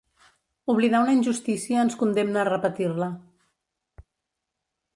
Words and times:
'Oblidar 0.73 1.01
una 1.03 1.13
injustícia 1.17 1.83
ens 1.85 1.97
condemna 1.99 2.41
a 2.43 2.47
repetir-la'. 2.49 3.13